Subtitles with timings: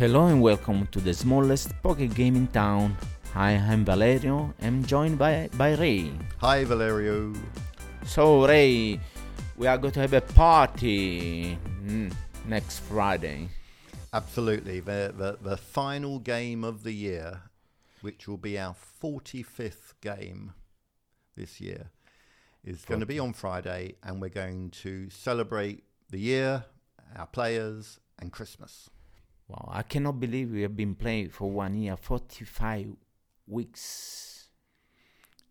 [0.00, 2.96] Hello and welcome to the smallest poker game in town.
[3.34, 4.54] Hi, I'm Valerio.
[4.62, 6.10] I'm joined by, by Ray.
[6.38, 7.34] Hi, Valerio.
[8.06, 8.98] So, Ray,
[9.58, 12.10] we are going to have a party mm,
[12.46, 13.50] next Friday.
[14.14, 14.80] Absolutely.
[14.80, 17.42] The, the, the final game of the year,
[18.00, 20.54] which will be our 45th game
[21.36, 21.90] this year,
[22.64, 26.64] is going to be on Friday, and we're going to celebrate the year,
[27.18, 28.88] our players, and Christmas.
[29.50, 32.86] Wow, I cannot believe we have been playing for one year, 45
[33.48, 34.48] weeks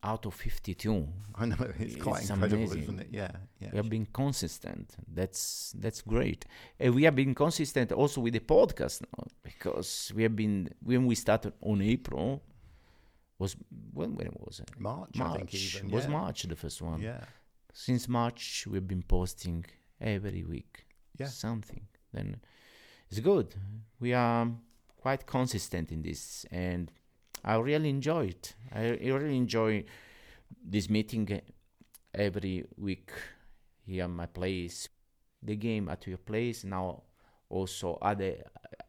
[0.02, 1.08] out of 52.
[1.36, 2.84] I know it's quite incredible, amazing.
[2.84, 3.08] isn't it?
[3.12, 3.70] Yeah, yeah.
[3.72, 4.96] We have been consistent.
[5.14, 6.46] That's that's great.
[6.80, 11.06] And we have been consistent also with the podcast now because we have been when
[11.06, 12.42] we started on April
[13.38, 13.56] was
[13.94, 14.72] when when was it?
[14.80, 15.92] March, March I think even.
[15.92, 16.12] was yeah.
[16.12, 17.02] March the first one.
[17.02, 17.24] Yeah,
[17.74, 19.66] Since March we've been posting
[20.00, 20.86] every week
[21.18, 21.28] Yeah.
[21.28, 21.86] something.
[22.14, 22.40] Then
[23.10, 23.56] it's good.
[24.00, 24.48] We are
[24.98, 26.92] quite consistent in this, and
[27.44, 28.56] I really enjoy it.
[28.74, 29.86] I I really enjoy
[30.64, 31.42] this meeting
[32.14, 33.12] every week
[33.86, 34.90] here at my place.
[35.42, 37.04] The game at your place now.
[37.50, 38.36] Also, other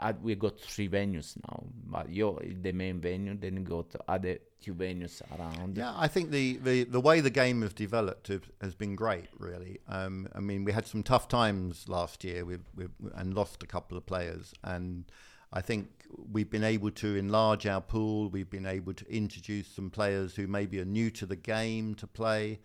[0.00, 3.36] uh, we got three venues now, but you're the main venue.
[3.38, 5.76] Then you got other two venues around.
[5.76, 9.80] Yeah, I think the, the, the way the game has developed has been great, really.
[9.88, 13.66] Um, I mean, we had some tough times last year with, with, and lost a
[13.66, 14.54] couple of players.
[14.64, 15.04] And
[15.52, 15.88] I think
[16.32, 18.30] we've been able to enlarge our pool.
[18.30, 22.06] We've been able to introduce some players who maybe are new to the game to
[22.06, 22.60] play.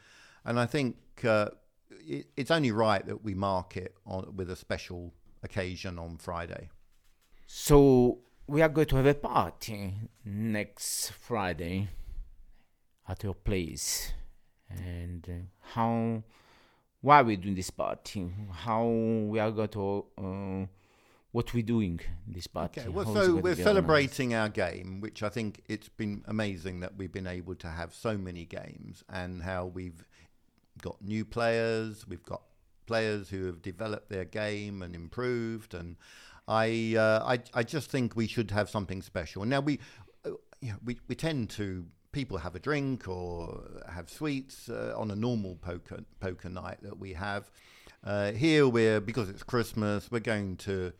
[0.45, 1.49] And I think uh,
[1.89, 5.13] it, it's only right that we mark it on, with a special
[5.45, 6.69] occasion on Friday.
[7.47, 9.93] So we are going to have a party
[10.25, 11.87] next Friday
[13.07, 14.13] at your place,
[14.69, 16.23] and uh, how?
[17.01, 18.27] Why are we doing this party?
[18.51, 20.05] How we are going to?
[20.17, 20.65] Uh,
[21.31, 22.79] what we're doing this party?
[22.79, 26.95] Okay, well, How so we're celebrating our game, which I think it's been amazing that
[26.95, 30.05] we've been able to have so many games and how we've
[30.81, 32.41] got new players, we've got
[32.85, 35.95] players who have developed their game and improved, and
[36.47, 39.45] I, uh, I, I just think we should have something special.
[39.45, 39.79] Now we,
[40.25, 40.31] uh,
[40.61, 45.11] you know, we, we tend to people have a drink or have sweets uh, on
[45.11, 47.51] a normal poker poker night that we have.
[48.03, 50.93] Uh, here we're because it's Christmas, we're going to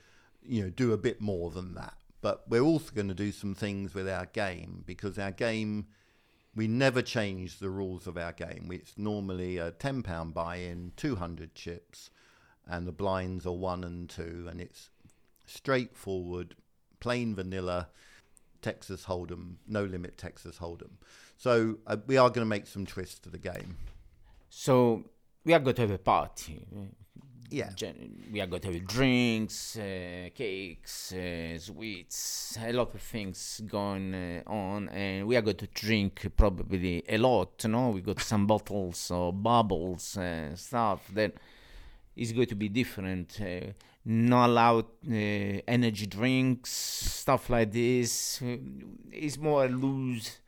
[0.44, 1.96] you know do a bit more than that.
[2.22, 5.86] But we're also going to do some things with our game because our game
[6.56, 8.70] we never change the rules of our game.
[8.72, 12.10] It's normally a ten pound buy-in, two hundred chips,
[12.68, 14.90] and the blinds are one and two, and it's
[15.46, 16.56] straightforward,
[17.00, 17.90] plain vanilla.
[18.62, 20.94] Texas Hold'em, no limit Texas Hold'em.
[21.38, 23.78] So uh, we are going to make some twists to the game.
[24.50, 25.04] So
[25.44, 26.66] we are going to have a party.
[27.50, 27.70] Yeah.
[28.32, 34.14] We are going to have drinks, uh, cakes, uh, sweets, a lot of things going
[34.14, 37.64] uh, on, and we are going to drink probably a lot.
[37.64, 41.34] you know we got some bottles or bubbles uh, stuff that
[42.16, 43.40] is going to be different.
[43.40, 43.72] Uh,
[44.06, 48.42] not allowed uh, energy drinks, stuff like this.
[49.12, 50.40] It's more a loose,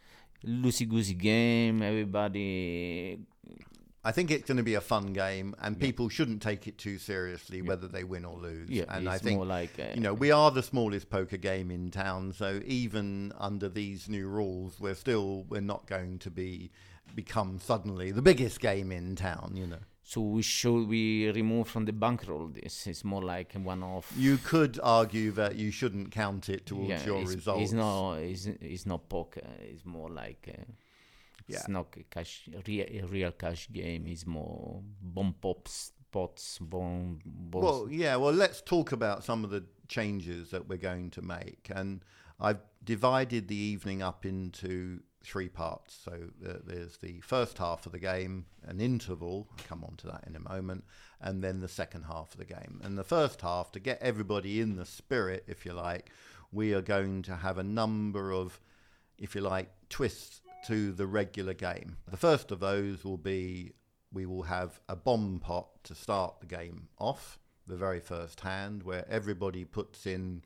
[0.46, 1.82] loosey goosey game.
[1.82, 3.20] Everybody
[4.04, 6.98] I think it's going to be a fun game, and people shouldn't take it too
[6.98, 8.70] seriously, whether they win or lose.
[8.70, 11.38] Yeah, and it's I think more like uh, you know we are the smallest poker
[11.38, 16.32] game in town, so even under these new rules, we're still we're not going to
[16.32, 16.72] be
[17.16, 19.54] become suddenly the biggest game in town.
[19.56, 22.88] You know, So we should we remove from the bankroll this?
[22.88, 24.14] It's more like a one-off.
[24.16, 27.64] you could argue that you shouldn't count it towards yeah, your it's, results.
[27.64, 28.14] It's not.
[28.20, 29.42] It's, it's not poker.
[29.60, 30.48] It's more like.
[30.58, 30.64] Uh,
[31.48, 32.50] it's not a cash.
[32.68, 34.06] Real, a real cash game.
[34.08, 37.20] It's more bomb pops, pots, bomb.
[37.26, 37.64] Balls.
[37.64, 38.16] Well, yeah.
[38.16, 42.04] Well, let's talk about some of the changes that we're going to make, and
[42.40, 45.98] I've divided the evening up into three parts.
[46.06, 46.12] So
[46.48, 49.48] uh, there's the first half of the game, an interval.
[49.52, 50.86] I'll come on to that in a moment,
[51.20, 52.80] and then the second half of the game.
[52.84, 56.12] And the first half, to get everybody in the spirit, if you like,
[56.52, 58.60] we are going to have a number of,
[59.18, 61.98] if you like, twists to the regular game.
[62.10, 63.74] The first of those will be
[64.12, 68.84] we will have a bomb pot to start the game off, the very first hand,
[68.84, 70.44] where everybody puts in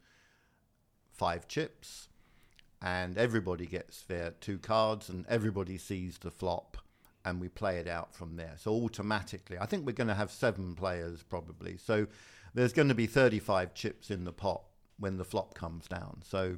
[1.11, 2.09] five chips
[2.81, 6.77] and everybody gets their two cards and everybody sees the flop
[7.23, 8.53] and we play it out from there.
[8.57, 11.77] So automatically, I think we're going to have seven players probably.
[11.77, 12.07] So
[12.53, 14.63] there's going to be 35 chips in the pot
[14.97, 16.21] when the flop comes down.
[16.23, 16.57] So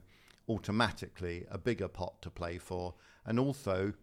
[0.49, 2.93] automatically a bigger pot to play for.
[3.25, 3.93] And also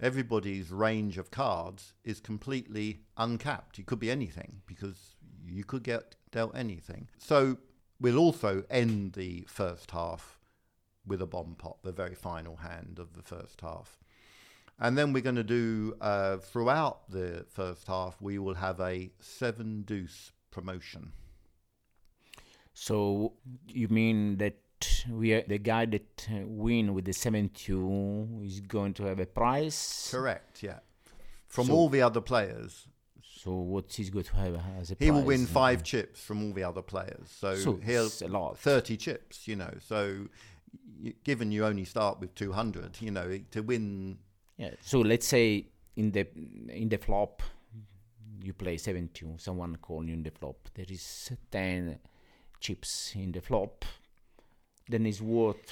[0.00, 3.78] everybody's range of cards is completely uncapped.
[3.78, 7.08] It could be anything because you could get dealt anything.
[7.18, 7.58] So
[8.00, 10.38] we'll also end the first half
[11.06, 13.98] with a bomb pot, the very final hand of the first half.
[14.78, 19.10] And then we're going to do, uh, throughout the first half, we will have a
[19.20, 21.12] seven deuce promotion.
[22.72, 23.34] So
[23.68, 24.56] you mean that
[25.10, 29.26] we are, the guy that uh, win with the 7-2 is going to have a
[29.26, 30.08] prize?
[30.10, 30.80] Correct, yeah.
[31.46, 32.86] From So- all the other players.
[33.22, 35.06] So what he's going to have as a prize?
[35.06, 37.30] He will win five chips from all the other players.
[37.30, 38.58] So, So he'll a lot.
[38.58, 39.72] 30 chips, you know.
[39.80, 40.26] So
[41.24, 44.18] given you only start with 200, you know, to win
[44.58, 44.74] Yeah.
[44.82, 46.26] So let's say in the
[46.68, 47.42] in the flop
[48.42, 49.40] you play 7-2.
[49.40, 50.68] Someone call you in the flop.
[50.74, 51.98] There is 10
[52.60, 53.84] chips in the flop.
[54.90, 55.66] Then it's worth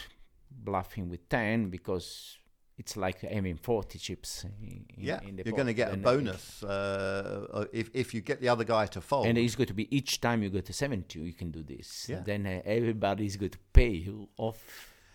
[0.50, 2.36] bluffing with 10 because
[2.78, 6.62] it's like having 40 chips in, Yeah, in the you're going to get a bonus
[6.62, 9.26] uh, uh, if if you get the other guy to fold.
[9.26, 12.06] And it's going to be each time you go to 7-2, you can do this.
[12.08, 12.20] Yeah.
[12.24, 14.60] Then uh, everybody is going to pay you off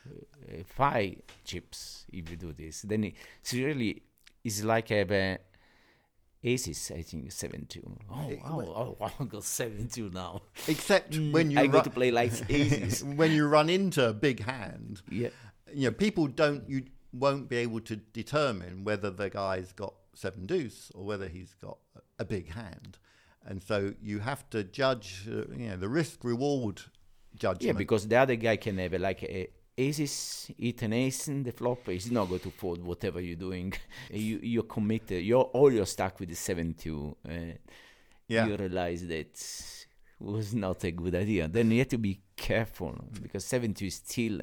[0.05, 1.15] uh, five
[1.45, 2.81] chips if you do this.
[2.81, 4.03] Then it- it's really,
[4.43, 5.37] it's like have a
[6.43, 7.83] aces, I think, 7-2.
[8.11, 10.41] Oh, Eh, oh, oh, wow, I got 7-2 now.
[10.67, 13.03] Except when you I go to play like aces.
[13.19, 15.29] when you run into a big hand, yeah.
[15.73, 20.45] you know, people don't you won't be able to determine whether the guy's got seven
[20.45, 21.77] deuce or whether he's got
[22.19, 22.97] a big hand,
[23.45, 26.81] and so you have to judge, uh, you know, the risk reward
[27.35, 27.63] judgment.
[27.63, 29.47] Yeah, because the other guy can have like a
[29.77, 31.87] aces, hit an ace in the flop.
[31.87, 33.73] He's not going to fold whatever you're doing.
[34.11, 35.23] you you're committed.
[35.23, 37.15] You're all you're stuck with the seven two.
[37.27, 37.57] Uh,
[38.27, 38.47] Yeah.
[38.47, 39.85] You realize that
[40.19, 41.47] was not a good idea.
[41.47, 44.41] Then you have to be careful because seven two is still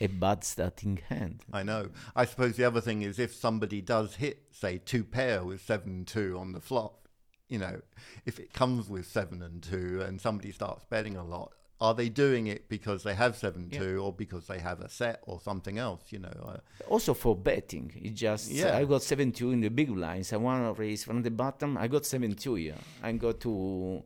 [0.00, 1.42] a bad starting hand.
[1.52, 1.90] I know.
[2.16, 6.04] I suppose the other thing is if somebody does hit, say, two pair with seven
[6.04, 7.08] two on the flop,
[7.48, 7.80] you know,
[8.24, 12.08] if it comes with seven and two and somebody starts betting a lot, are they
[12.08, 13.78] doing it because they have seven Yeah.
[13.80, 16.02] two or because they have a set or something else?
[16.12, 18.76] You know, uh, Also for betting, it just Yeah.
[18.76, 20.32] I got seven two in the big blinds.
[20.32, 21.76] I want to raise from the bottom.
[21.78, 22.76] I got seven two here.
[23.02, 24.02] I got to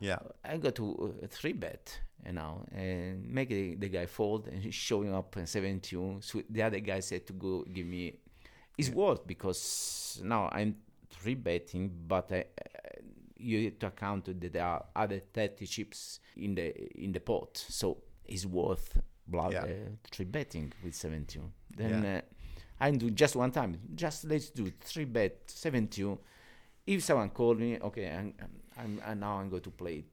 [0.00, 4.48] yeah, I got to uh, three bet, you know, and make the, the guy fold,
[4.48, 6.18] and he's showing up in seven two.
[6.20, 8.14] So the other guy said to go give me.
[8.76, 10.74] It's worth because now I'm
[11.10, 13.02] three betting, but I, uh,
[13.42, 16.66] you have to account that there are other thirty chips in the
[17.04, 19.64] in the pot, so it's worth bluff, Yeah.
[19.64, 21.50] uh, three betting with seven two.
[21.76, 22.18] Then Yeah.
[22.18, 22.20] uh,
[22.80, 23.78] I do just one time.
[23.94, 26.18] Just let's do three bet seven two.
[26.86, 28.34] If someone called me, okay, I'm,
[28.76, 30.04] I'm, I'm now I'm going to play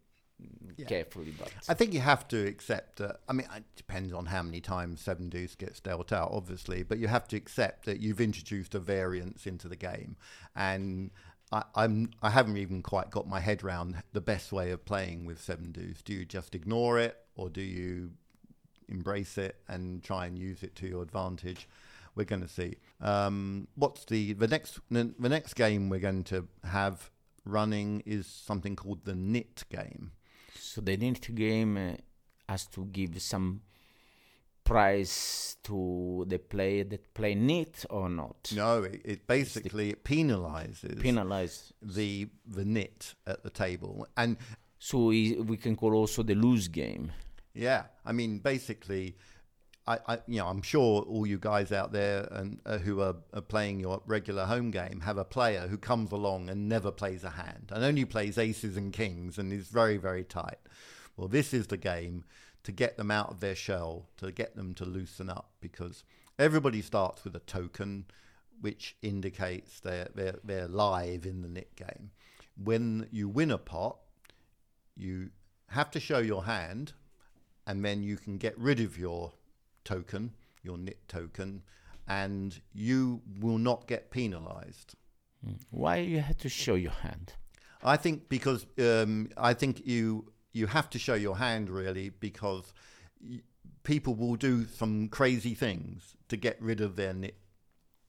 [0.77, 0.85] Yeah.
[0.87, 3.19] carefully, but I think you have to accept that.
[3.27, 6.97] I mean, it depends on how many times seven deuce gets dealt out, obviously, but
[6.99, 10.15] you have to accept that you've introduced a variance into the game,
[10.55, 11.09] and
[11.51, 15.25] I, I'm I haven't even quite got my head round the best way of playing
[15.25, 16.01] with seven deuce.
[16.01, 18.11] Do you just ignore it, or do you
[18.87, 21.67] embrace it and try and use it to your advantage?
[22.15, 22.75] We're going to see.
[23.01, 27.09] Um, what's the the next the, next game we're going to have
[27.45, 30.11] running is something called the nit game.
[30.55, 31.93] so the next game uh,
[32.47, 33.61] has to give some
[34.69, 38.51] prize to the player that play neat or not.
[38.55, 41.73] No, it, it basically it penalizes Penalize.
[41.81, 44.37] the the nit at the table, and
[44.77, 47.11] So we can call also the lose game.
[47.53, 49.15] yeah, I mean basically,
[49.85, 53.15] I, I you know I'm sure all you guys out there and uh, who are,
[53.33, 57.23] are playing your regular home game have a player who comes along and never plays
[57.25, 60.59] a hand and only plays aces and kings and is very very tight.
[61.17, 62.23] Well, this is the game
[62.63, 66.03] to get them out of their shell, to get them to loosen up because
[66.37, 68.05] everybody starts with a token
[68.61, 72.11] which indicates they're, they're, they're live in the nit game.
[72.61, 73.97] When you win a pot,
[74.97, 75.29] you
[75.67, 76.93] have to show your hand
[77.65, 79.31] and then you can get rid of your
[79.85, 80.31] token,
[80.63, 81.61] your nit token,
[82.07, 84.95] and you will not get penalized.
[85.69, 87.33] Why you had to show your hand?
[87.83, 92.73] I think because um, I think you you have to show your hand really because
[93.21, 93.41] y-
[93.83, 97.35] people will do some crazy things to get rid of their nit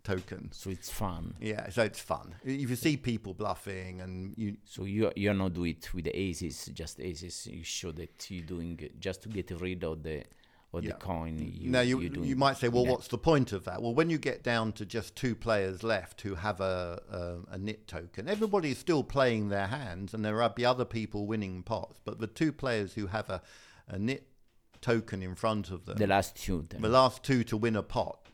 [0.02, 0.50] token.
[0.52, 1.35] So it's fun.
[1.40, 2.35] Yeah, so it's fun.
[2.44, 6.18] If you see people bluffing and you So you you're not do it with the
[6.18, 7.47] aces, just aces.
[7.47, 10.25] You show that you're doing it just to get rid of the
[10.73, 10.93] of Yeah.
[10.93, 11.39] the coin.
[11.39, 13.83] You, now you you might say, well, what's the point of that?
[13.83, 17.03] Well, when you get down to just two players left who have a
[17.50, 21.27] a, a nit token, everybody's still playing their hands, and there will be other people
[21.27, 21.99] winning pots.
[22.05, 23.43] But the two players who have a
[23.89, 24.29] a nit
[24.81, 26.65] token in front of them, the last two.
[26.69, 26.83] Then.
[26.83, 28.27] the last two to win a pot.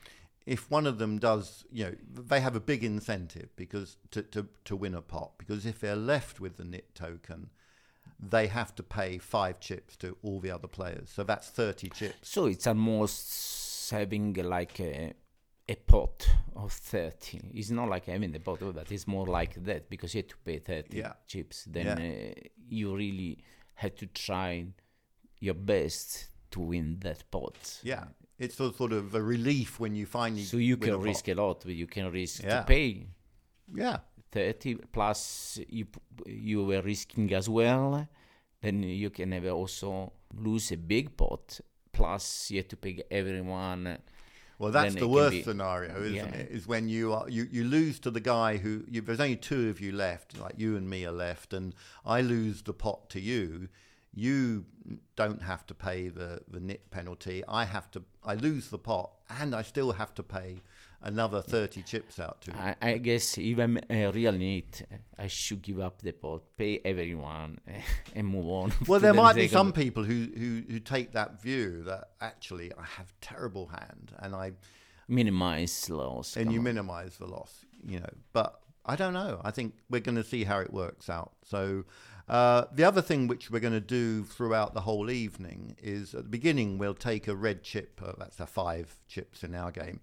[0.44, 4.46] If one of them does, you know, they have a big incentive because to, to,
[4.66, 5.32] to win a pot.
[5.38, 7.50] Because if they're left with the nit token,
[8.18, 11.10] they have to pay five chips to all the other players.
[11.10, 12.16] So that's 30 chips.
[12.28, 15.12] So it's almost having like a,
[15.68, 17.50] a pot of 30.
[17.54, 20.36] It's not like having the pot, but it's more like that because you have to
[20.44, 21.12] pay 30 Yeah.
[21.26, 21.64] chips.
[21.64, 22.30] Then Yeah.
[22.30, 23.38] uh, you really
[23.74, 24.66] have to try
[25.40, 27.80] your best to win that pot.
[27.82, 28.04] Yeah.
[28.38, 30.42] It's a sort of a relief when you finally.
[30.44, 31.04] So you win a can pot.
[31.04, 32.60] risk a lot, but you can risk Yeah.
[32.60, 33.06] to pay
[33.74, 33.98] Yeah.
[34.36, 35.84] 30 plus you
[36.26, 38.06] you were risking as well
[38.62, 40.12] then you can have also
[40.48, 41.60] lose a big pot
[41.92, 43.98] plus you have to pay everyone
[44.58, 46.40] Well, that's then the worst be- scenario, isn't yeah.
[46.42, 46.48] it?
[46.50, 49.68] Is when you are you, you lose to the guy who you, there's only two
[49.72, 51.74] of you left, like you and me are left, and
[52.16, 53.68] I lose the pot to you.
[54.18, 54.64] You
[55.14, 57.42] don't have to pay the the nit penalty.
[57.46, 58.02] I have to.
[58.24, 60.62] I lose the pot, and I still have to pay
[61.02, 62.56] another thirty chips out to.
[62.56, 66.80] I, I guess even a real need uh, I should give up the pot pay
[66.84, 67.72] everyone uh,
[68.14, 71.42] and move on Well, there the might be some people who, who, who take that
[71.42, 74.52] view that actually I have terrible hand and I
[75.08, 76.64] minimize loss and you on.
[76.64, 78.10] minimize the loss, you know.
[78.32, 79.40] But I don't know.
[79.44, 81.32] I think we're going to see how it works out.
[81.44, 81.84] So
[82.28, 86.24] uh, the other thing which we're going to do throughout the whole evening is at
[86.24, 88.00] the beginning we'll take a red chip.
[88.04, 90.00] Uh, that's the five chips in our game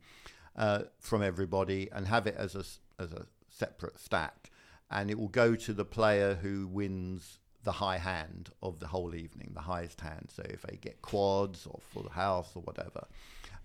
[0.56, 2.64] uh, from everybody and have it as a
[3.02, 4.52] as a separate stack,
[4.90, 9.16] and it will go to the player who wins the high hand of the whole
[9.16, 10.30] evening, the highest hand.
[10.34, 13.08] So if they get quads or full house or whatever,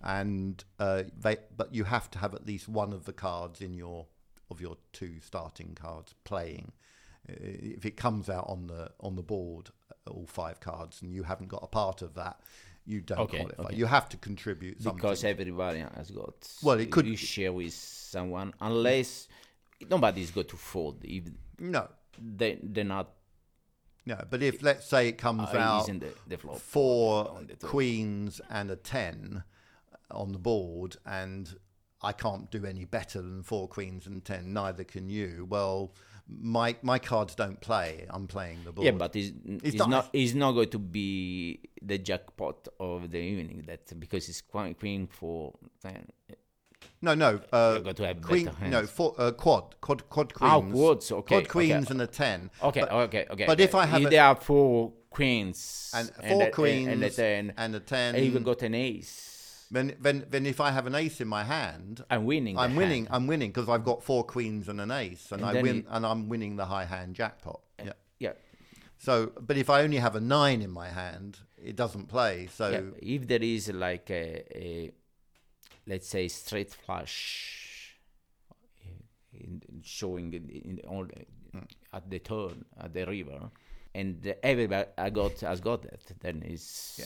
[0.01, 3.73] and uh, they but you have to have at least one of the cards in
[3.73, 4.07] your
[4.51, 6.71] of your two starting cards playing.
[7.27, 7.33] Uh,
[7.77, 11.23] If it comes out on the on the board, uh, all five cards, and you
[11.23, 12.39] haven't got a part of that,
[12.85, 13.63] you don't Okay, qualify.
[13.63, 13.75] okay.
[13.75, 14.95] You have to contribute something.
[14.97, 19.27] because everybody has got Well, it could- you share with someone unless
[19.89, 21.23] nobody's going to fold if
[21.59, 23.13] no, they, they're not
[24.05, 24.17] no.
[24.29, 28.75] But if let's say it comes uh, out the, the four the queens and a
[28.75, 29.43] ten
[30.11, 31.53] on the board, and
[32.01, 34.53] I can't do any better than four queens and ten.
[34.53, 35.45] Neither can you.
[35.49, 35.93] Well,
[36.41, 38.05] my my cards don't play.
[38.09, 38.85] I'm playing the board.
[38.85, 39.31] Yeah, but it's,
[39.63, 44.29] it's, not- not, it's not going to be the jackpot of the evening that because
[44.29, 46.07] it's queen, queen for ten.
[47.01, 47.39] no, no.
[47.51, 50.53] Uh, You're going to have queen, no, four, uh, quad, quad, quad queens.
[50.53, 51.49] Oh, quads, okay, Quad okay.
[51.49, 52.51] queens and a ten.
[52.61, 53.45] Okay, But- okay, okay.
[53.45, 57.53] but if I have there are four queens and four a- queens and a ten,
[57.57, 58.15] and a ten.
[58.15, 59.38] I even got an ace.
[59.71, 62.57] Then, then, then, if I have an ace in my hand, I'm winning.
[62.57, 63.05] I'm winning.
[63.05, 63.15] hand.
[63.15, 65.85] I'm winning because I've got four queens and an ace, and, And I win, you-
[65.89, 67.61] and I'm winning the high hand jackpot.
[67.83, 67.93] Yeah.
[68.19, 68.33] Yeah,
[68.97, 72.49] So, but if I only have a nine in my hand, it doesn't play.
[72.53, 72.81] So, yeah.
[73.15, 74.91] If there is like a, a
[75.87, 77.95] let's say straight flush
[79.33, 81.59] in, in showing in, in all hmm.
[81.93, 83.51] at the turn at the river,
[83.95, 86.97] and everybody I got has got that, then it's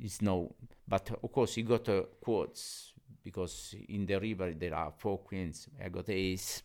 [0.00, 0.54] it's no.
[0.88, 5.68] But of course, you got uh, quads because in the river there are four queens.
[5.84, 6.62] I got ace.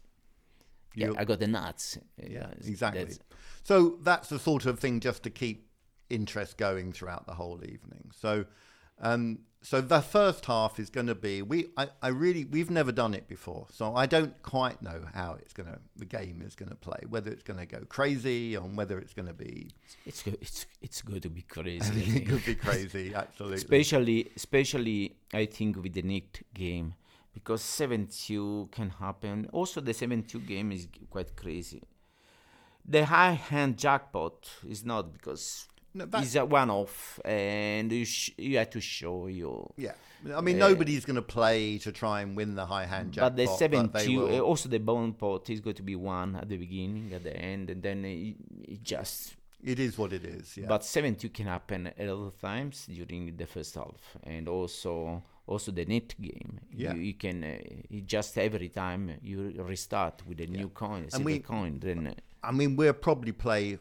[0.95, 1.97] Yeah, I got the nuts.
[2.17, 3.01] yeah, exactly.
[3.03, 3.19] that's-
[3.63, 5.67] So that's the sort of thing just to keep
[6.09, 8.11] interest going throughout the whole evening.
[8.13, 8.45] So,
[8.99, 11.69] um, so the first half is going to be we.
[11.75, 15.53] I, I really we've never done it before, so I don't quite know how it's
[15.53, 16.99] going to the game is going to play.
[17.09, 19.71] Whether it's going to go crazy or whether it's going to be
[20.05, 20.21] It's.
[20.27, 22.03] It's it's good to be crazy.
[22.19, 23.15] It could be crazy.
[23.15, 23.57] Absolutely.
[23.57, 26.93] especially especially I think with the Nick game
[27.33, 29.49] because 7-2 can happen.
[29.51, 31.81] Also, the 7-2 game is quite crazy.
[32.85, 38.31] The high hand jackpot is not because No, that- it's a one-off, and you sh-
[38.37, 39.71] you have to show your.
[39.77, 39.93] Yeah,
[40.35, 43.31] I mean Uh, nobody's going to play to try and win the high hand jackpot.
[43.31, 46.35] but the seven they two, will- also the bomb pot is going to be one
[46.35, 48.35] at the beginning, at the end, and then it,
[48.67, 50.57] it just it is what it is.
[50.57, 50.67] Yeah.
[50.67, 55.71] But 7-2 can happen a lot of times during the first half, and also also
[55.71, 56.59] the net game.
[56.71, 56.93] Yeah.
[56.93, 57.57] You, you can uh,
[57.97, 61.79] it just every time you restart with a new coin, a silver we- coin.
[61.79, 63.77] Then uh, I mean, we'll probably play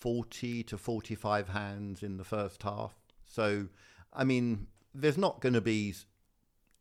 [0.00, 2.94] 40 to 45 hands in the first half.
[3.24, 3.66] So,
[4.12, 5.94] I mean, there's not going to be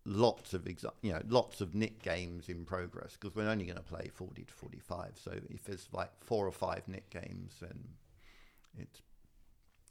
[0.05, 3.75] lots of exa- you know lots of nit games in progress because we're only going
[3.77, 7.77] to play 40 to 45 so if there's like four or five nit games then
[8.77, 9.01] it's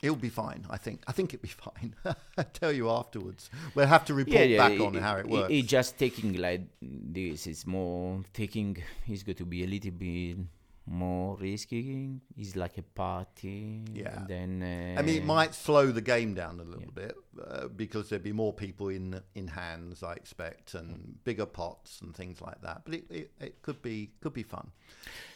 [0.02, 1.94] it'll be fine i think i think it'll be fine
[2.36, 5.98] I'll tell you afterwards we'll have to report back on how it works It, just
[5.98, 8.78] taking like this is more taking.
[9.06, 10.38] It's going to be a little bit
[10.88, 12.20] more risky.
[12.36, 13.84] It's like a party.
[13.92, 14.20] Yeah.
[14.26, 17.14] Then uh, I mean, it might slow the game down a little bit
[17.46, 22.14] uh, because there'd be more people in in hands, I expect, and bigger pots and
[22.14, 22.82] things like that.
[22.84, 24.70] But it, it, it could be could be fun.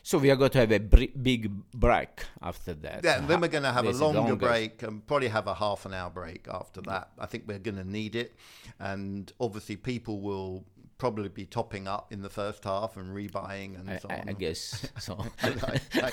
[0.03, 3.05] So we are going to have a br- big break after that.
[3.05, 4.37] Yeah, and then we're going to have a This longer longer.
[4.37, 7.11] break and probably have a half an hour break after that.
[7.19, 8.35] I think we're going to need it,
[8.81, 10.65] and obviously people will
[11.03, 14.29] probably be topping up in the first half and rebuying and I, so on.
[14.29, 15.19] I guess so.
[15.43, 16.13] I,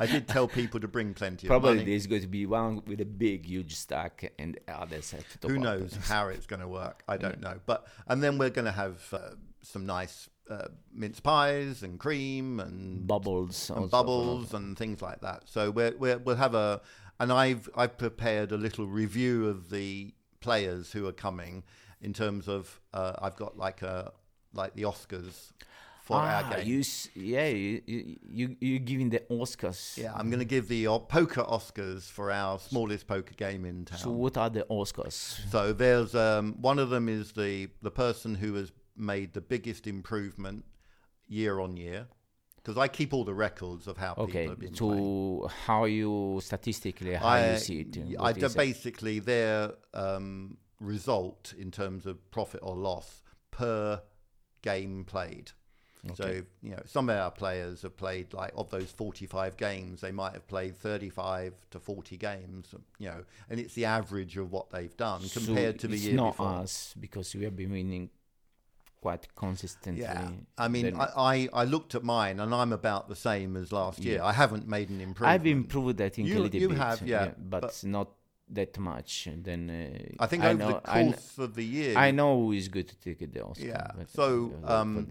[0.00, 1.84] I did tell people to bring plenty of Probably money.
[1.84, 5.50] there's going to be one with a big, huge stack, and others have to top
[5.52, 5.62] Who up.
[5.62, 7.04] knows how it's going to work?
[7.06, 7.60] I don't know.
[7.66, 12.58] But and then we're going to have uh, some nice uh, mince pies and cream
[12.58, 13.90] and, Bubbles, and also.
[13.90, 15.44] bubbles and things like that.
[15.46, 16.80] So we're, we're, we'll have a
[17.20, 21.62] and I've I've prepared a little review of the players who are coming
[22.04, 24.12] in terms of uh, I've got like a
[24.52, 25.50] like the Oscars
[26.04, 26.66] for ah, our game.
[26.66, 26.82] you,
[27.14, 29.96] yeah, you, you, you, you're giving the Oscars.
[29.96, 33.86] yeah, I'm going to give the uh, poker Oscars for our smallest poker game in
[33.86, 33.98] town.
[33.98, 35.12] So what are the Oscars?
[35.50, 39.86] So there's um, one of them is the the person who has made the biggest
[39.86, 40.64] improvement
[41.26, 42.06] year on year,
[42.56, 44.98] because I keep all the records of how Okay, people have been playing.
[44.98, 48.16] so how you statistically how I, you see it?
[48.20, 48.54] I do it?
[48.54, 54.02] basically their um, result in terms of profit or loss per
[54.62, 55.52] game played.
[56.14, 60.12] So you know, some of our players have played like of those forty-five games, they
[60.12, 62.74] might have played thirty-five to forty games.
[62.98, 66.04] You know, and it's the average of what they've done So compared to the it's
[66.04, 66.46] year not before.
[66.48, 68.10] us because we have been winning
[69.00, 70.02] quite consistently.
[70.02, 73.56] Yeah, I mean, Then I, I, I looked at mine and I'm about the same
[73.56, 74.20] as last year.
[74.22, 75.32] I haven't made an improvement.
[75.40, 76.76] I've improved I think You- a little you bit.
[76.78, 78.10] have, yeah, but, but- not
[78.50, 79.26] that much.
[79.26, 79.70] And then
[80.18, 82.52] uh, I think over know, the I kn- course of the year, I know who
[82.52, 83.64] is good to take the Oscar.
[83.66, 85.08] Yeah, so, uh, um,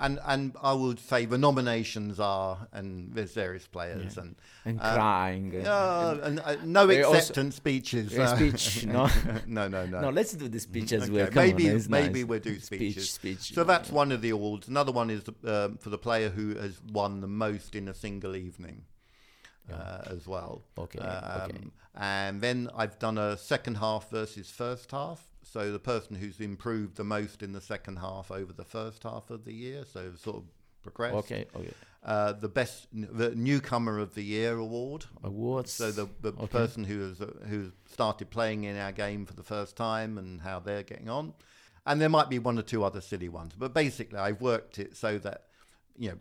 [0.00, 4.94] and and I would say the nominations are, and there's various players, and and uh,
[4.94, 5.64] crying.
[5.64, 8.18] uh, uh, and uh, no acceptance speeches.
[8.18, 9.08] uh, uh, speech, no,
[9.46, 10.00] no, no, no.
[10.00, 10.10] no.
[10.10, 11.26] Let's do the speech as Okay, well.
[11.26, 12.28] Come maybe on, maybe nice.
[12.28, 12.78] we'll do speech.
[12.94, 13.10] speeches.
[13.10, 13.54] Speech.
[13.54, 14.66] So that's one of the awards.
[14.66, 18.34] Another one is um, for the player who has won the most in a single
[18.34, 18.84] evening,
[19.70, 20.62] uh, as well.
[20.78, 21.58] Okay, Um, okay.
[21.94, 25.28] And then I've done a second half versus first half.
[25.42, 29.28] So the person who's improved the most in the second half over the first half
[29.30, 30.44] of the year, so sort of
[30.82, 31.16] progressed.
[31.16, 31.72] Okay, okay.
[32.04, 35.04] Uh, the best, the newcomer of the year award.
[35.22, 35.72] Awards.
[35.72, 36.46] So the, the Okay.
[36.46, 40.40] person who has uh, who started playing in our game for the first time and
[40.40, 41.34] how they're getting on,
[41.86, 44.96] and there might be one or two other silly ones, but basically I've worked it
[44.96, 45.44] so that
[45.96, 46.18] you know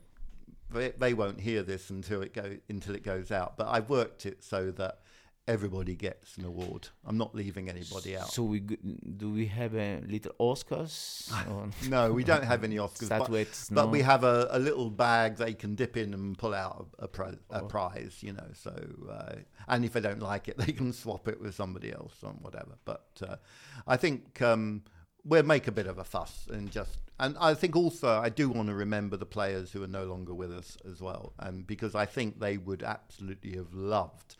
[0.72, 3.58] they, they won't hear this until it go until it goes out.
[3.58, 5.00] But I've worked it so that
[5.48, 6.88] everybody gets an award.
[7.06, 8.32] I'm not leaving anybody out.
[8.32, 11.32] So we do we have a little Oscars?
[11.90, 13.70] no, we don't have any Oscars, but, statuettes?
[13.70, 13.92] but no?
[13.92, 17.08] we have a, a little bag they can dip in and pull out a, a,
[17.08, 17.66] pri- a Oh.
[17.66, 18.48] prize, you know.
[18.54, 18.74] So,
[19.10, 19.36] uh,
[19.68, 22.78] and if they don't like it, they can swap it with somebody else or whatever.
[22.86, 23.36] But uh,
[23.88, 24.84] I think um,
[25.24, 26.98] we'll make a bit of a fuss and just.
[27.20, 30.34] And I think also I do want to remember the players who are no longer
[30.34, 34.36] with us as well, and because I think they would absolutely have loved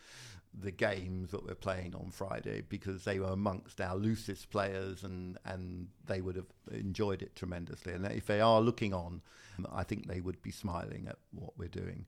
[0.58, 5.38] the games that we're playing on Friday because they were amongst our loosest players and,
[5.44, 7.92] and they would have enjoyed it tremendously.
[7.92, 9.22] And if they are looking on,
[9.72, 12.04] I think they would be smiling at what we're doing.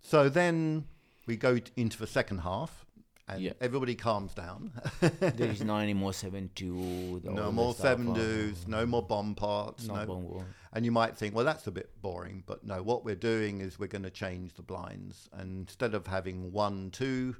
[0.00, 0.84] So then
[1.26, 2.86] we go into the second half
[3.30, 3.52] and Yeah.
[3.60, 4.72] everybody calms down.
[5.00, 7.20] there is no any more seven two.
[7.24, 9.86] no more seven uh, deuce, no more bomb parts.
[9.86, 10.44] No, no, bongo.
[10.72, 13.78] and you might think, well, that's a bit boring, but no, what we're doing is
[13.78, 15.28] we're going to change the blinds.
[15.32, 17.36] And instead of having one, two,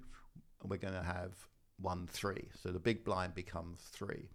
[0.65, 1.33] we're going to have
[1.81, 2.49] one, three.
[2.63, 4.29] So the big blind becomes three.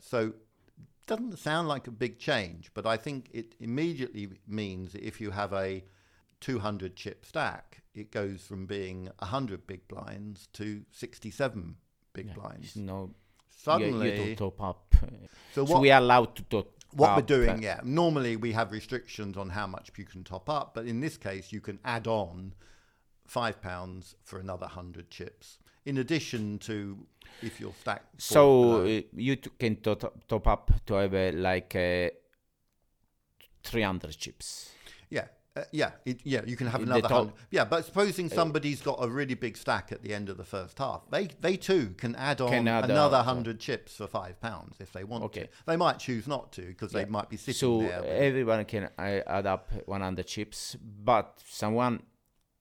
[0.00, 0.32] So
[1.06, 5.52] doesn't sound like a big change, but I think it immediately means if you have
[5.52, 5.84] a
[6.40, 11.76] 200 chip stack, it goes from being 100 big blinds to 67
[12.12, 12.76] big Yeah, blinds.
[12.76, 13.14] no,
[13.50, 14.94] Suddenly, you, you don't top up.
[15.54, 17.80] so So, what, we are allowed to top what we're doing, uh, yeah.
[17.84, 21.52] Normally we have restrictions on how much you can top up, but in this case
[21.52, 22.54] you can add on
[23.26, 25.58] five pounds for another hundred chips.
[25.84, 27.06] In addition to
[27.42, 28.22] if you're stacked.
[28.22, 32.08] So uh, you t- can top, top up to have uh, like uh,
[33.64, 34.70] 300 chips.
[35.10, 35.26] yeah,
[35.58, 37.34] uh, yeah, it, yeah, you can have The another hundred.
[37.50, 40.78] Yeah, but supposing somebody's got a really big stack at the end of the first
[40.78, 43.24] half, they they too can add on Can add another on.
[43.24, 45.42] hundred chips for five pounds if they want Okay.
[45.42, 45.48] to.
[45.66, 47.04] They might choose not to because Yeah.
[47.04, 48.00] they might be sitting So there.
[48.02, 52.02] with- everyone can uh, add up 100 chips, but someone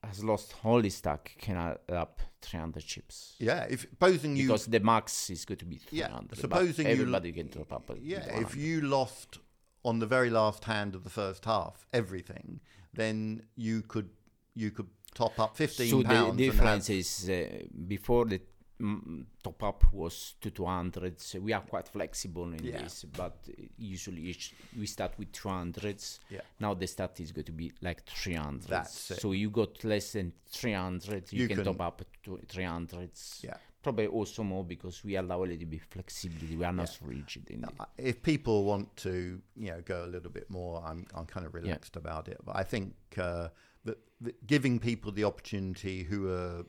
[0.04, 3.36] has lost all his stack can add up 300 chips.
[3.40, 6.30] yeah, if supposing you because the max is going to be 300.
[6.38, 7.92] Yeah, supposing you- everybody can top up.
[8.00, 9.40] Yeah, if you lost
[9.84, 12.60] on the very last hand of the first half everything,
[12.98, 14.10] then you could
[14.54, 16.36] you could top up fifteen so pounds.
[16.38, 18.40] the difference is uh, before the
[18.82, 22.82] mm, top up was to 200 so we are quite flexible in Yeah.
[22.84, 23.36] this but
[23.78, 24.36] usually
[24.78, 26.42] we start with 200s Yeah.
[26.60, 29.22] now the start is going to be like 300 That's it.
[29.22, 33.58] so you got less than 300 you, You can, can- top up to 300s Yeah.
[33.88, 37.50] Probably also more because we allow a little bit flexibility we are not so rigid
[37.50, 41.26] in it if people want to, you know, go a little bit more, I'm I'm
[41.26, 42.38] kind of relaxed about it.
[42.46, 43.50] But I think uh,
[43.86, 46.66] that, that giving people the opportunity who are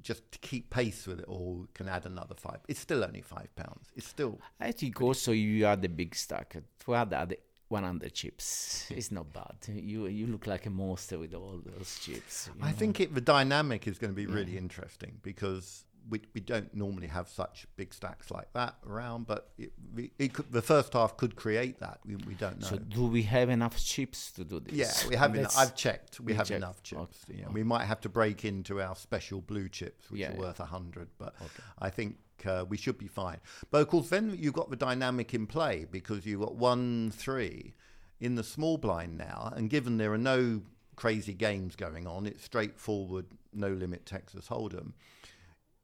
[0.00, 2.60] just to keep pace with it all can add another five.
[2.68, 3.90] It's still only five pounds.
[3.94, 6.56] It's still I think also you are the big stack.
[6.84, 7.36] To add other
[7.68, 9.56] 100 chips, it's not bad.
[9.68, 12.50] You you look like a monster with all those chips.
[12.60, 12.76] I know.
[12.76, 17.06] think it, the dynamic is going to be really interesting because we, we don't normally
[17.06, 19.72] have such big stacks like that around, but it,
[20.18, 22.00] it could, the first half could create that.
[22.04, 22.66] We, we don't know.
[22.66, 24.74] So do we have enough chips to do this?
[24.74, 25.34] yeah, we have.
[25.34, 26.20] Enough, I've checked.
[26.20, 27.24] We you have enough chips.
[27.28, 27.40] Okay.
[27.40, 30.38] Yeah, we might have to break into our special blue chips, which Yeah, are yeah.
[30.40, 31.08] worth a hundred.
[31.18, 31.34] But
[31.78, 33.38] I think uh, we should be fine.
[33.70, 37.74] But of course, then you've got the dynamic in play because you've got one three
[38.20, 40.62] in the small blind now, and given there are no
[40.94, 44.92] crazy games going on, it's straightforward, no limit Texas Hold'em.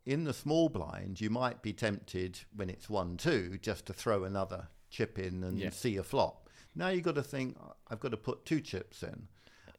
[0.08, 4.24] In the small blind, you might be tempted when it's one two just to throw
[4.24, 5.68] another chip in and Yeah.
[5.68, 6.48] see a flop.
[6.74, 9.28] Now you've got to think, I've got to put two chips in.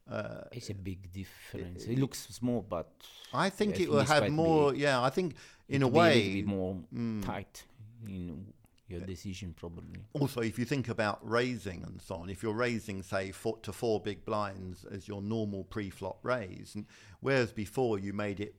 [0.08, 1.86] Uh, It's a big difference.
[1.86, 2.92] It looks small, but
[3.34, 4.72] I think I it will have more.
[4.72, 4.82] big.
[4.82, 5.34] Yeah, I think
[5.68, 6.12] in a way.
[6.12, 7.26] it a will be bit more mm.
[7.26, 7.64] tight
[8.06, 8.54] in
[8.88, 10.00] your decision, probably.
[10.14, 13.74] also, if you think about raising and so on, if you're raising, say, four to
[13.74, 16.86] four big blinds as your normal pre-flop raise, and
[17.20, 18.54] whereas before you made it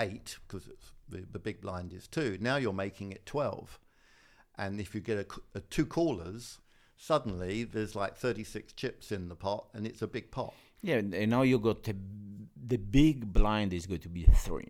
[0.00, 0.68] eight because
[1.08, 3.78] the, the big blind is two, now you're making it twelve,
[4.56, 6.58] and if you get a, a two callers,
[6.96, 10.54] suddenly there's like 36 chips in the pot, and it's a big pot.
[10.82, 11.94] Yeah, and now you got a,
[12.66, 14.68] the big blind is going to be three.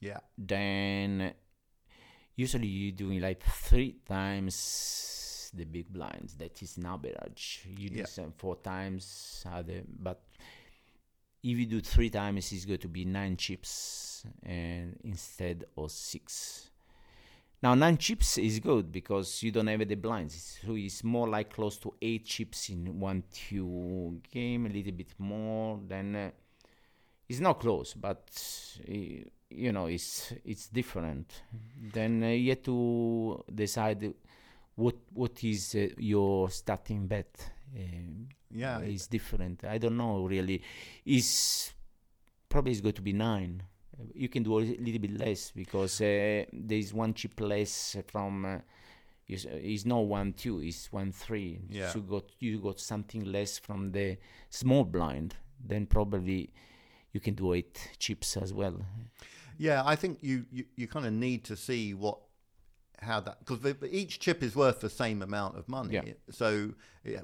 [0.00, 1.32] Yeah, then
[2.36, 6.34] usually you're doing like three times the big blinds.
[6.36, 7.66] That is an average.
[7.76, 8.04] You do Yeah.
[8.06, 10.22] some four times other, but
[11.42, 16.70] if you do three times, it's going to be nine chips and instead of six.
[17.62, 21.52] Now nine chips is good because you don't have the blinds, so it's more like
[21.52, 25.78] close to eight chips in one two game, a little bit more.
[25.86, 26.30] Then uh,
[27.28, 28.30] it's not close, but
[28.88, 28.92] uh,
[29.50, 31.42] you know it's it's different.
[31.92, 34.14] Then uh, you have to decide
[34.74, 37.50] what what is uh, your starting bet.
[37.76, 38.78] Um, yeah.
[38.80, 39.64] it's different.
[39.64, 40.62] I don't know really.
[41.04, 41.72] Is
[42.48, 43.62] probably it's going to be nine.
[44.14, 48.44] You can do a little bit less because uh, there is one chip less from.
[48.44, 48.58] Uh,
[49.28, 50.60] is is not one two.
[50.60, 51.60] It's one three.
[51.68, 51.90] Yeah.
[51.90, 55.36] So you got you got something less from the small blind.
[55.64, 56.50] Then probably
[57.12, 58.80] you can do eight chips as well.
[59.58, 62.18] Yeah, I think you, you, you kind of need to see what
[63.00, 65.94] how that because each chip is worth the same amount of money.
[65.94, 66.12] Yeah.
[66.30, 66.74] So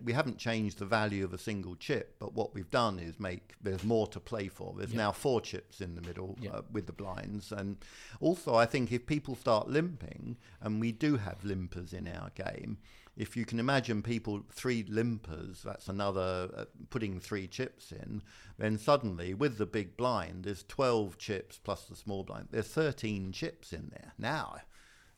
[0.03, 3.55] we haven't changed the value of a single chip, but what we've done is make
[3.63, 4.75] there's more to play for.
[4.77, 4.97] There's Yeah.
[4.99, 6.51] now four chips in the middle Yeah.
[6.53, 7.77] uh, with the blinds, and
[8.21, 12.79] also I think if people start limping, and we do have limpers in our game.
[13.17, 18.23] If you can imagine people three limpers, that's another uh, putting three chips in.
[18.59, 22.49] Then suddenly, with the big blind, there's 12 chips plus the small blind.
[22.51, 24.59] There's 13 chips in there now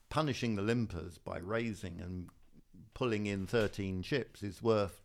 [0.09, 2.29] punishing the limpers by raising and
[2.95, 5.03] pulling in 13 chips is worth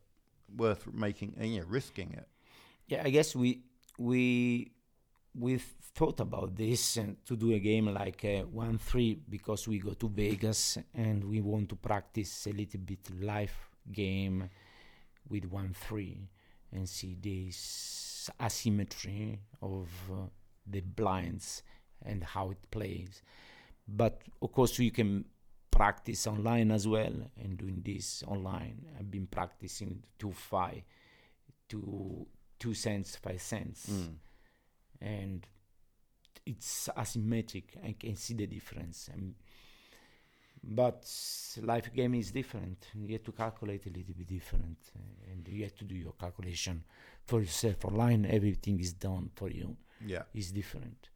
[0.55, 2.27] worth making uh, you know risking it
[2.87, 3.63] Yeah, I guess we
[3.97, 4.71] we
[5.35, 5.57] we
[5.95, 9.93] thought about this and to do a game like uh, one three because we go
[9.93, 13.55] to Vegas and we want to practice a little bit live
[13.91, 14.49] game
[15.29, 16.29] with one three
[16.71, 20.15] and see this asymmetry of uh,
[20.67, 21.63] the blinds
[22.05, 23.21] and how it plays.
[23.87, 25.25] But of course, you can
[25.71, 28.85] practice online as well and doing this online.
[28.97, 30.81] I've been practicing two five,
[31.67, 32.27] two
[32.59, 33.89] two cents, five cents,
[35.01, 35.45] and
[36.45, 37.63] it's asymmetric.
[37.83, 39.09] I can see the difference.
[40.65, 41.05] But
[41.61, 42.87] life game is different.
[42.93, 46.13] You have to calculate a little bit different, uh, and you have to do your
[46.13, 46.83] calculation
[47.25, 47.83] for yourself.
[47.83, 49.75] Online, everything is done for you.
[50.05, 51.09] yeah It's different.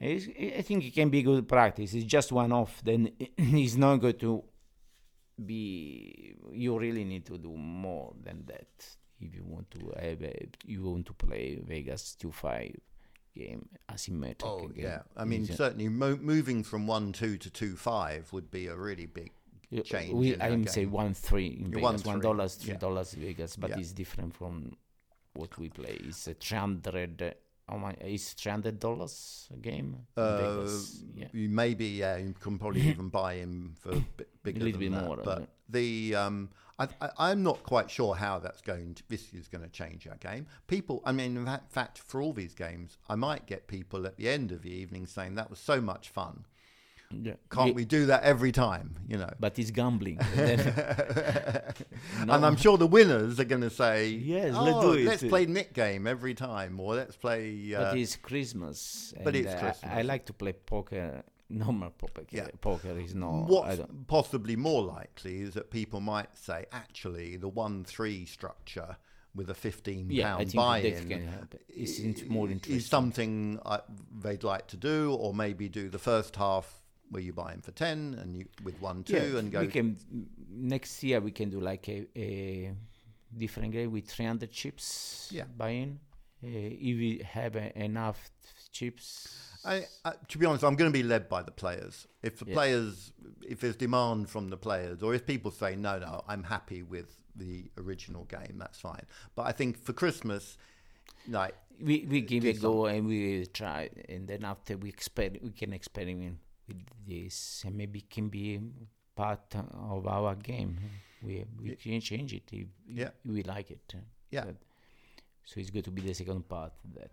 [0.00, 0.26] It's,
[0.58, 1.92] I think it can be good practice.
[1.94, 2.80] It's just one off.
[2.84, 4.44] Then it's not going to
[5.44, 6.34] be.
[6.52, 8.68] You really need to do more than that
[9.20, 10.22] if you want to have.
[10.22, 12.74] A, you want to play Vegas two five
[13.36, 14.42] game asymmetric.
[14.42, 14.84] oh game.
[14.84, 18.66] yeah i mean It's certainly mo- moving from 1 2 to 2 5 would be
[18.66, 19.30] a really big
[19.84, 22.78] change We, in I'm say one three in Vegas, one one three, dollars, three yeah.
[22.78, 23.78] dollars Vegas, but Yeah.
[23.78, 24.76] it's different from
[25.34, 25.98] what we play.
[26.00, 26.34] It's a
[27.68, 27.74] 300.
[27.74, 27.92] Oh my!
[28.00, 29.96] It's three hundred dollars a game.
[30.16, 31.02] Uh, Vegas.
[31.14, 31.26] yeah.
[31.32, 34.92] you maybe yeah, you can probably even buy him for a bit bigger little than
[34.92, 35.04] bit that.
[35.06, 38.94] more, But the um, I, I, I'm not quite sure how that's going.
[38.94, 40.46] To, this is going to change our game.
[40.66, 44.16] People, I mean, in fa- fact, for all these games, I might get people at
[44.16, 46.44] the end of the evening saying that was so much fun.
[47.10, 47.34] Yeah.
[47.50, 48.94] Can't we do that every time?
[49.08, 49.30] You know.
[49.40, 50.18] But it's gambling.
[52.24, 52.34] No.
[52.34, 55.22] And I'm sure the winners are going to say, Yes, oh, let's do it." Let's
[55.22, 57.74] play Nick game every time, or let's play.
[57.74, 59.14] Uh, but it's Christmas.
[59.24, 59.92] but and, it's uh, I- Christmas.
[59.92, 61.22] I, like to play poker.
[61.50, 62.24] Normal poker.
[62.30, 62.48] Yeah.
[62.60, 63.44] Poker is not.
[63.44, 68.96] I What's possibly more likely is that people might say, actually, the one-three structure
[69.34, 71.54] with a fifteen Yeah, pound buy-in that can help.
[71.68, 73.80] It's int- i- is something I,
[74.20, 76.77] they'd like to do, or maybe do the first half
[77.10, 79.60] where you buy them for ten and you with one two yeah, and go.
[79.60, 79.96] We can
[80.50, 82.72] next year we can do like a, a
[83.36, 85.28] different game with 300 chips.
[85.32, 85.44] Yeah.
[85.56, 86.00] buying.
[86.42, 88.30] Uh, if we have uh, enough
[88.70, 89.34] chips.
[89.64, 92.06] I, I, to be honest, I'm going to be led by the players.
[92.22, 92.54] If the Yeah.
[92.54, 93.12] players,
[93.46, 97.16] if there's demand from the players, or if people say no, no, I'm happy with
[97.34, 99.04] the original game, that's fine.
[99.34, 100.56] But I think for Christmas,
[101.28, 105.42] like we we give it a go and we try and then after we exper-
[105.42, 106.38] we can experiment
[107.06, 108.60] this and maybe it can be
[109.16, 109.54] part
[109.90, 110.78] of our game.
[111.22, 113.10] We we can change it if, Yeah.
[113.24, 113.94] we like it.
[114.30, 114.44] Yeah.
[114.44, 114.56] But-
[115.44, 117.10] so it's good to be the second part of that.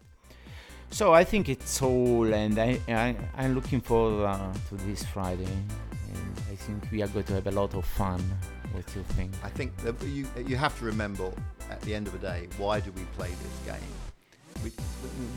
[0.91, 5.47] So I think it's all and I, I I'm looking forward uh, to this Friday.
[6.13, 8.21] And I think we are going to have a lot of fun.
[8.73, 9.31] What do you think?
[9.43, 9.71] I think
[10.03, 11.31] you you have to remember
[11.71, 13.89] at the end of the day, why do we play this game?
[14.65, 14.71] We,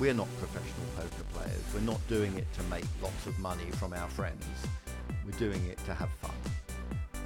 [0.01, 1.63] we're not professional poker players.
[1.75, 4.43] We're not doing it to make lots of money from our friends.
[5.23, 6.31] We're doing it to have fun,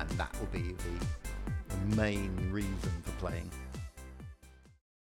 [0.01, 3.49] and that will be the, the main reason for playing.